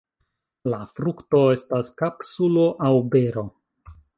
La 0.73 0.77
frukto 0.93 1.43
estas 1.57 1.93
kapsulo 2.01 2.67
aŭ 2.89 2.93
bero. 3.17 3.45